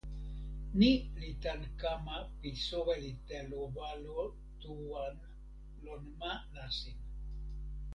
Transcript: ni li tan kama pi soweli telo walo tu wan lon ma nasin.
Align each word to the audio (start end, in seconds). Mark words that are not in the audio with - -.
ni 0.79 0.91
li 1.19 1.31
tan 1.43 1.61
kama 1.81 2.17
pi 2.39 2.49
soweli 2.67 3.11
telo 3.27 3.59
walo 3.77 4.19
tu 4.61 4.71
wan 4.89 5.15
lon 5.85 6.01
ma 6.19 6.31
nasin. 6.53 6.97